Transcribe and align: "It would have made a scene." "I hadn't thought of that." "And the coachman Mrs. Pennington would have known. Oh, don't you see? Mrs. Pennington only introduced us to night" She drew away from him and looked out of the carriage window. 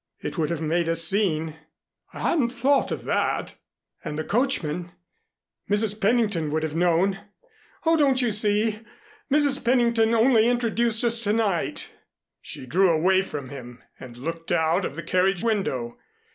"It 0.19 0.35
would 0.35 0.49
have 0.49 0.63
made 0.63 0.87
a 0.89 0.95
scene." 0.95 1.57
"I 2.11 2.21
hadn't 2.21 2.49
thought 2.49 2.91
of 2.91 3.05
that." 3.05 3.53
"And 4.03 4.17
the 4.17 4.23
coachman 4.23 4.93
Mrs. 5.69 6.01
Pennington 6.01 6.49
would 6.49 6.63
have 6.63 6.73
known. 6.75 7.19
Oh, 7.85 7.97
don't 7.97 8.19
you 8.19 8.31
see? 8.31 8.79
Mrs. 9.31 9.63
Pennington 9.63 10.15
only 10.15 10.47
introduced 10.49 11.03
us 11.03 11.19
to 11.19 11.33
night" 11.33 11.91
She 12.41 12.65
drew 12.65 12.89
away 12.89 13.21
from 13.21 13.49
him 13.49 13.79
and 13.99 14.17
looked 14.17 14.51
out 14.51 14.85
of 14.85 14.95
the 14.95 15.03
carriage 15.03 15.43
window. 15.43 15.99